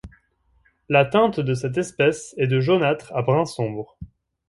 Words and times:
La 0.89 1.05
teinte 1.05 1.39
de 1.39 1.53
cette 1.53 1.77
espèce 1.77 2.33
est 2.39 2.47
de 2.47 2.59
jaunâtre 2.59 3.13
à 3.15 3.21
brun 3.21 3.45
sombre. 3.45 3.99